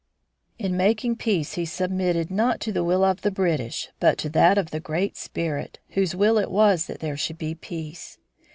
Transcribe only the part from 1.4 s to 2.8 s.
he submitted not to